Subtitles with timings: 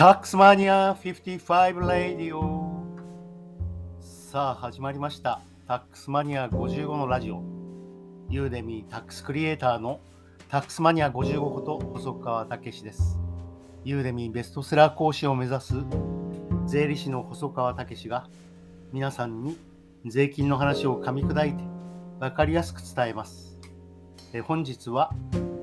[0.00, 2.86] タックスマニア55レディオ
[4.00, 5.42] さあ始まりました。
[5.68, 7.42] タックスマニア55のラジオ。
[8.30, 10.00] ユーデミータックスクリエイターの
[10.48, 13.18] タックスマニア55こと細川武史です。
[13.84, 15.74] ユーデミーベストセラー講師を目指す
[16.64, 18.26] 税理士の細川武史が
[18.94, 19.58] 皆さんに
[20.06, 21.62] 税金の話を噛み砕いて
[22.20, 23.58] 分かりやすく伝えます。
[24.32, 25.10] え本日は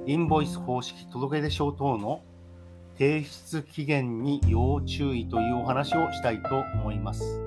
[0.06, 2.22] インボイス方式届出書等の
[2.98, 7.42] 提出期限に要注意というお話をしたいと思います。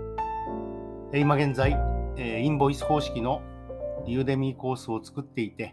[1.12, 1.76] 今現在、
[2.16, 3.42] インボイス方式の
[4.06, 5.72] ユーデミーコースを作っていて、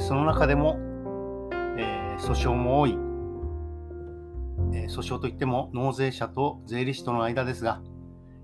[0.00, 0.78] その中でも
[2.18, 2.96] 訴訟も多い、
[4.88, 7.82] 訴訟といっても納税者と税理士との間ですが、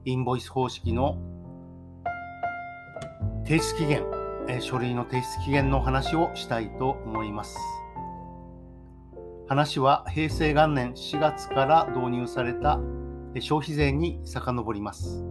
[0.04, 1.16] インボイス方式の
[3.44, 4.04] 提出期限、
[4.60, 7.58] 書類の提出期限の話をしたいと思います。
[9.50, 12.78] 話は平成元年4月から導入された
[13.40, 15.24] 消費税に遡ります。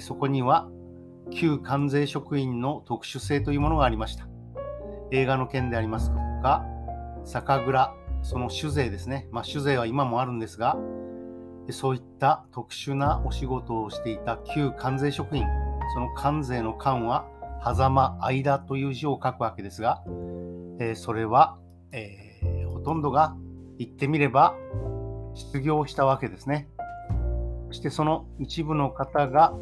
[0.00, 0.68] そこには
[1.30, 4.28] 旧関税職員の特殊性というものがありました。
[5.10, 6.66] 映画の件でありますが、
[7.24, 9.26] 酒蔵、その酒税ですね。
[9.30, 10.76] まあ、酒税は今もあるんですが、
[11.70, 15.46] そういった特殊なお仕事をしていた旧関税職員、
[15.94, 17.24] その関税の関は、
[17.64, 20.04] 狭間、間という字を書くわけですが、
[20.78, 21.56] えそれは、
[21.92, 22.29] えー
[22.80, 23.36] ほとんどが
[23.78, 24.54] 言ってみれば
[25.34, 26.68] 失業したわけですね。
[27.68, 29.54] そしてその一部の方が、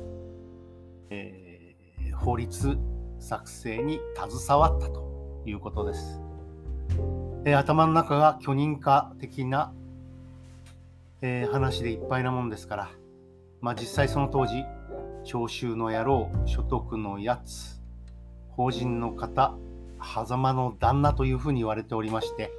[1.10, 2.78] えー、法律
[3.18, 6.22] 作成に携わったということです。
[7.44, 9.74] えー、頭の中が許認可的な、
[11.20, 12.90] えー、話でいっぱいなもんですから、
[13.60, 14.64] まあ、実際その当時、
[15.24, 17.82] 徴収の野郎、所得のやつ、
[18.50, 19.56] 法人の方、
[20.00, 22.52] 狭間の旦那というふうに言われておりまして、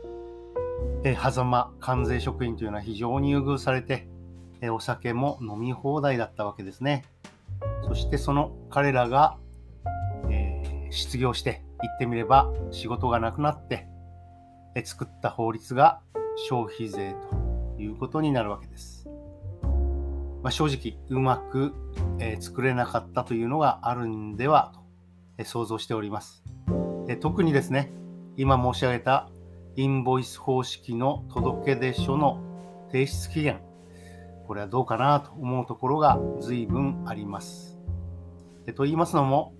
[1.03, 4.07] え狭間関税職員というのは非常に優遇されて、
[4.61, 7.05] えお酒も飲み放題だったわけですね。
[7.87, 9.37] そしてその彼らが、
[10.29, 13.87] えー、失業して言ってみれば仕事がなくなって、
[14.75, 16.01] え作った法律が
[16.49, 17.15] 消費税
[17.77, 19.09] ということになるわけです。
[20.41, 21.73] まあ、正直うまく、
[22.19, 24.79] えー、作れなかったというのがあるんではと、
[25.37, 26.43] え、想像しております、
[27.07, 27.91] え特にですね
[28.37, 29.29] 今申し上げた
[29.79, 32.43] インボイス方式の届け出書の
[32.91, 33.61] 提出期限、
[34.45, 37.79] これはどうかなと思うところが随分あります。
[38.75, 39.53] と言いますのも、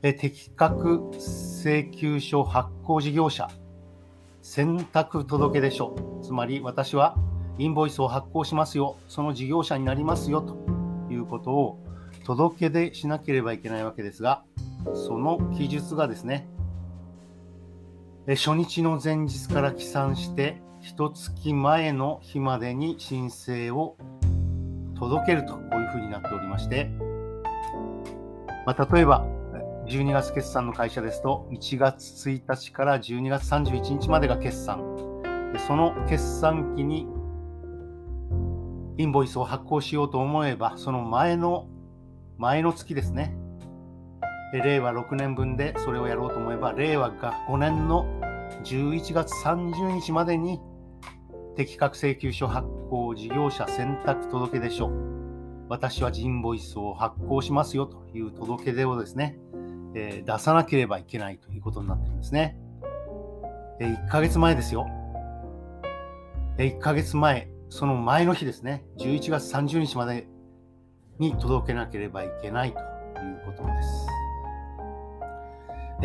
[0.00, 3.50] 適格請求書発行事業者、
[4.40, 7.14] 選択届出書、つまり私は
[7.58, 10.40] インボイスを発行しますよ、その事業者になりますよ。
[10.40, 10.56] と
[11.12, 11.78] いうことを
[12.24, 14.44] 届け出しなければいけないわけですが、
[14.94, 16.48] その記述がですね、
[18.36, 23.96] 初日の前日から起算して一月前の日までに申請を
[24.98, 26.90] 届けるとこういうふうになっておりまして、
[28.66, 29.24] まあ、例えば
[29.86, 35.22] 12月決算の会社ですと1月1日から12月31日までが決算。
[35.54, 37.06] でその決算期に
[38.98, 41.66] インボイスを発行しようと思えばその前の
[42.36, 43.34] 前の月ですね。
[44.52, 48.06] 令和6年分でそれをやろうと思えば令和が5年の
[48.64, 50.60] 11月30日までに
[51.56, 54.90] 適格請求書発行事業者選択届出書
[55.68, 59.38] 私はジンボイスを発行しますよという届け出をですね、
[59.94, 62.56] えー、出さなければいけないということになってるんですね。
[63.80, 64.86] えー、1ヶ月前ですよ。
[66.56, 70.26] えー、1ヶ月前、その前の日ですね、11月30日まで
[71.18, 73.97] に届けなければいけないということです。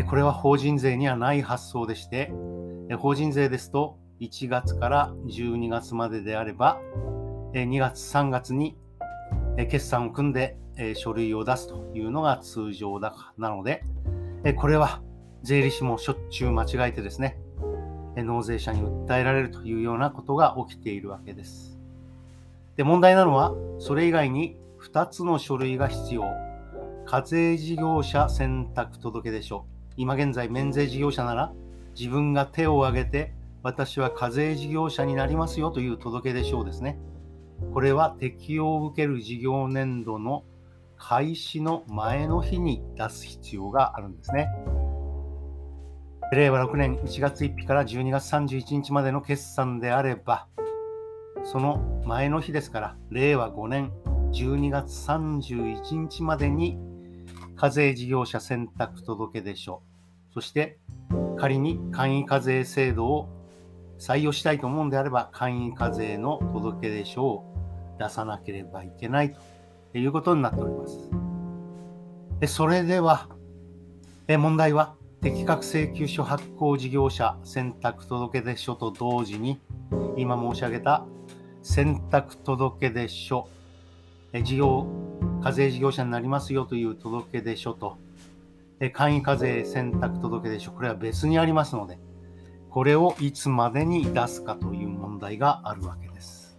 [0.01, 2.33] これは法人税にはない発想でして、
[2.97, 6.79] 法人税ですと1月から12月までであれば、
[7.53, 8.75] 2月3月に
[9.69, 10.57] 決算を組んで
[10.95, 13.83] 書類を出すというのが通常だかなので、
[14.57, 15.03] これは
[15.43, 17.37] 税理士もしょっちゅう間違えてですね、
[18.15, 21.77] 納税者に訴えられるというようなことが起きているわけです。
[22.77, 26.23] で問題なのは、それ以外に2つの書類が必要。
[27.05, 29.65] 課税事業者選択届出書
[29.97, 31.53] 今現在免税事業者なら
[31.97, 36.99] 自分が手を挙げて私は課税事業者になりますよという届け出書ですね。
[37.73, 40.43] これは適用を受ける事業年度の
[40.97, 44.49] 開始の前の日に出す必要があるんですね。
[46.33, 50.47] 令和6年1月1日から12月31日までの決算であれば、
[51.43, 53.91] その前の日ですから、令和5年
[54.31, 56.77] 12月31日までに
[57.55, 59.81] 課税事業者選択届出書、
[60.33, 60.79] そして
[61.37, 63.29] 仮に簡易課税制度を
[63.99, 67.53] 採用したいと思うんであれば、簡易課税の届出書を
[67.99, 69.33] 出さなければいけない
[69.91, 72.53] ということになっております。
[72.53, 73.29] それでは、
[74.27, 79.59] 問題は、適格請求書発行事業者選択届出書と同時に、
[80.17, 81.05] 今申し上げた
[81.61, 83.47] 選択届出書、
[84.33, 84.87] 事業、
[85.43, 87.97] 課税事業者になりますよという届け出書と、
[88.93, 91.99] 簡易課税選択届出書、これは別にありますので、
[92.69, 96.57] これをいつまでに出すかという問題があるわけです。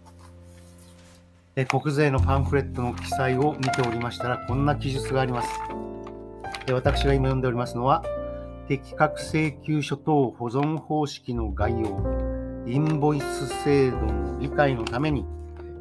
[1.67, 5.49] 国税のパンフレットの記載を見ておりましたら、こんな記述があります。
[6.71, 8.03] 私が今読んでおりますのは、
[8.67, 15.25] 適格請求書等保存方式の概要、インボイス制度の理解のために、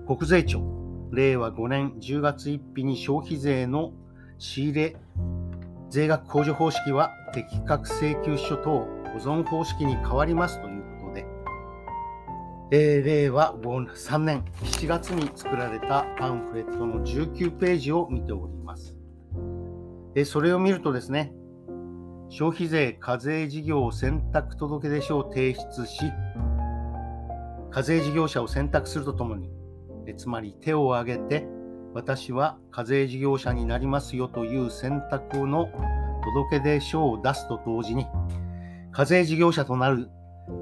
[0.07, 0.63] 国税庁、
[1.15, 3.93] 令和5年10月1日に消費税の
[4.39, 4.97] 仕入れ、
[5.91, 11.27] 税額控除方式は適格請求書等保存方式に変わりますということで、
[12.73, 18.97] えー、令和3年7月に作られたパンフレットの19ページを見ております。
[20.17, 21.33] えそれを見るとですね、
[22.29, 26.01] 消費税課税事業選択届出書を提出し、
[27.71, 29.54] 課税事業者を選択するとともに、
[30.07, 31.47] えつまり手を挙げて、
[31.95, 35.69] 私は課税事業者になりますよという選択の
[36.25, 38.07] 届け出書を出すと同時に、
[38.93, 40.09] 課税事業者となる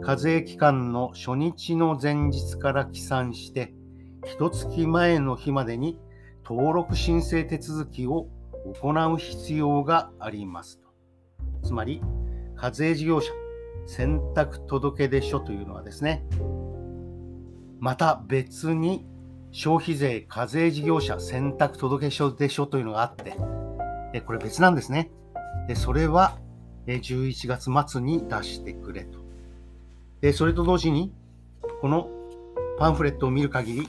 [0.02, 3.72] 課税期間の初日の前日から起算して、
[4.24, 5.98] 一月前の日までに
[6.44, 8.28] 登録申請手続きを
[8.80, 10.88] 行う必要がありますと。
[11.62, 12.02] つまり、
[12.54, 13.32] 課税事業者
[13.86, 16.24] 選択届出書というのはですね、
[17.80, 19.04] また別に
[19.52, 25.10] 消費税課税事業者選択届出書というのがあって、これ別なんですね。
[25.68, 26.38] でそれは
[26.86, 29.18] え11月末に出してくれと。
[30.20, 31.12] でそれと同時に、
[31.80, 32.08] この
[32.78, 33.88] パンフレットを見る限り、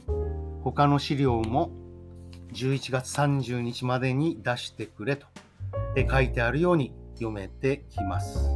[0.63, 1.71] 他の資料も
[2.54, 5.25] 11月30日までに出してくれと
[6.10, 8.50] 書いてあるように読めてきます。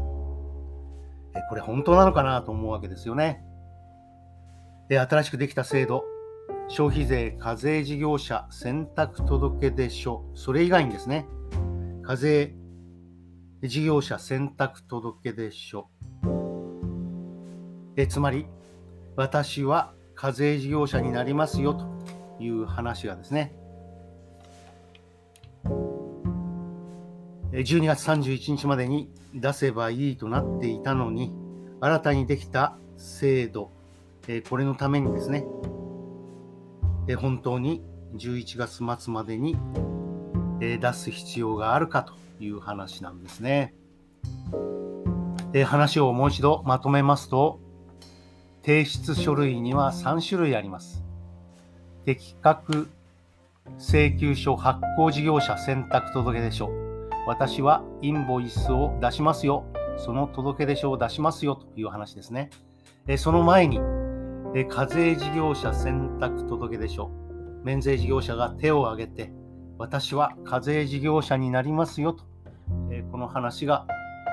[1.49, 3.43] これ本当なのかなと思うわけですよね。
[4.89, 6.03] で新しくできた制度、
[6.69, 11.25] 消費税課税事業者選択届出書、それ以外にですね、
[12.03, 12.53] 課税
[13.63, 15.87] 事業者選択届出書、
[17.95, 18.47] えつまり、
[19.15, 21.87] 私は課税事業者になりますよと
[22.43, 23.55] いう話がですね、
[27.53, 31.33] 12月31日までに出せばいいとなっていたのに、
[31.79, 33.71] 新たにできた制度、
[34.49, 35.45] これのためにですね、
[37.15, 37.83] 本当に
[38.15, 39.55] 11月末までに
[40.61, 43.73] え出す必要があるかという話なんですね。
[45.65, 47.59] 話をもう一度まとめますと、
[48.63, 51.03] 提出書類には3種類あります。
[52.05, 52.89] 適格
[53.79, 56.69] 請求書発行事業者選択届出書。
[57.25, 59.65] 私はインボイスを出しますよ。
[59.97, 62.49] その届出書を出しますよという話ですね。
[63.07, 63.79] えその前に、
[64.69, 67.11] 課税事業者選択届出書。
[67.63, 69.31] 免税事業者が手を挙げて、
[69.77, 72.23] 私は課税事業者になりますよと、
[73.11, 73.85] この話が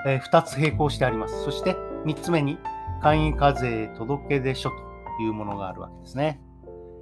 [0.07, 1.43] 2つ並行してあります。
[1.43, 1.77] そして
[2.07, 2.59] 3つ目に、
[3.03, 4.77] 簡易課税届出書と
[5.21, 6.41] いうものがあるわけですね。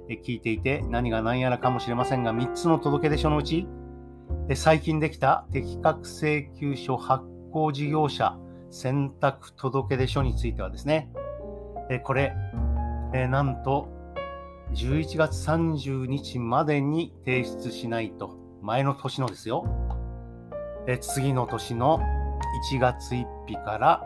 [0.09, 3.67] 聞いていて何が何やらかもしれませんが、3つの届出書のうち、
[4.55, 8.37] 最近できた適格請求書発行事業者
[8.71, 11.09] 選択届出書についてはですね、
[12.03, 12.33] これ、
[13.13, 13.89] えなんと
[14.73, 19.65] 11月30日までに提出しないと、前の年のですよ、
[20.87, 21.99] え次の年の
[22.71, 24.03] 1月1日から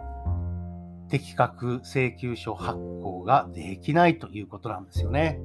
[1.09, 5.39] 適格請求書発行ができないということなんですよね。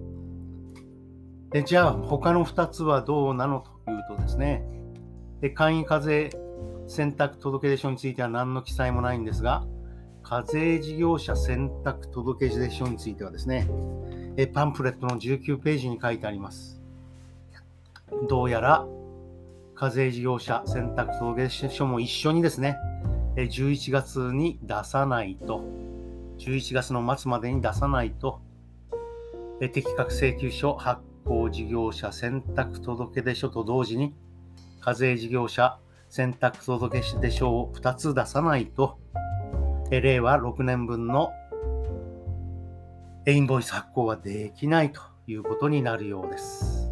[1.51, 4.65] でじゃあ他の2つはどうなのというとですね、
[5.41, 6.31] で簡易課税
[6.89, 9.65] 選択届出書については何の記載もないんですが、
[10.23, 13.69] 課税事業者選択届出書についてはですね、
[14.55, 16.81] パンフレットの19ページに書いてあります。
[18.29, 18.87] どうやら
[19.75, 22.77] 課税事業者選択届出書も一緒にですね、
[23.37, 25.65] 11月に出さないと、
[26.39, 28.41] 11月の末までに出さないと、
[29.61, 34.15] 適格請求書発行事業者選択届出書と同時に
[34.81, 38.99] 課税事業者選択届出書を2つ出さないと、
[40.01, 41.33] 令和6年分の
[43.27, 46.91] インボイス発行はできないということになるようです。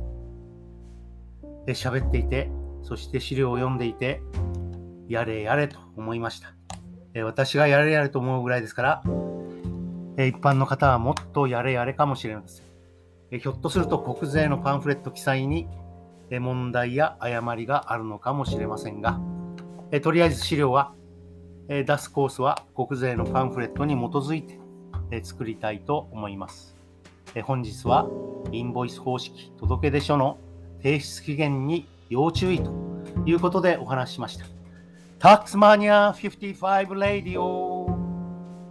[1.68, 2.50] 喋っていて、
[2.82, 4.20] そして資料を読んでいて、
[5.08, 6.54] やれやれと思いました。
[7.24, 9.02] 私がやれやれと思うぐらいですから、
[10.24, 13.40] 一般の方はもっとやれやれかもしれません。
[13.40, 15.68] ひょっとすると国税のパンフレット記載に
[16.30, 19.20] 問題や誤りがあるのかもしれませんが、
[20.02, 20.94] とりあえず資料は
[21.70, 24.58] 出すコースは国税のパンフレットに基づいて
[25.22, 26.76] 作りたいと思います。
[27.44, 28.08] 本日は
[28.50, 30.38] インボイス方式届出書の
[30.82, 32.72] 提出期限に要注意と
[33.24, 34.46] いうことでお話ししました。
[35.20, 37.88] タックスマニア55レディオ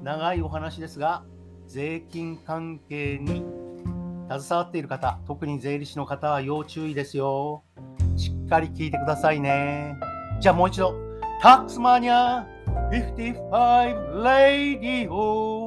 [0.03, 1.23] 長いお話ですが、
[1.67, 3.45] 税金関係に
[4.29, 7.63] 携わっている方、特に税理士の方は要注意ですよ。
[8.17, 9.95] しっかり聞いてくださいね。
[10.41, 10.93] じゃあもう一度、
[11.41, 12.45] タックスマニア
[12.91, 15.58] 55レディオ